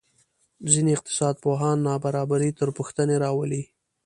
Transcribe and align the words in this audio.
ځینې 0.71 0.91
اقتصادپوهان 0.93 1.77
نابرابري 1.87 2.49
تر 2.59 2.69
پوښتنې 2.77 3.15
راولي. 3.23 3.63